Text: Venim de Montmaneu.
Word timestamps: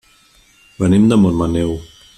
Venim 0.79 1.05
de 1.11 1.21
Montmaneu. 1.27 1.77